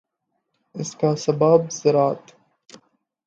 [0.75, 2.31] اس کا سبب ذرات